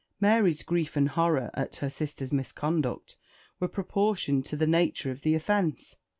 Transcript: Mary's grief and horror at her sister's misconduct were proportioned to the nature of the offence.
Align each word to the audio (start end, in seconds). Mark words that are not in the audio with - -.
Mary's 0.19 0.63
grief 0.63 0.95
and 0.97 1.09
horror 1.09 1.51
at 1.53 1.75
her 1.75 1.87
sister's 1.87 2.31
misconduct 2.33 3.17
were 3.59 3.67
proportioned 3.67 4.43
to 4.43 4.57
the 4.57 4.65
nature 4.65 5.11
of 5.11 5.21
the 5.21 5.35
offence. 5.35 5.95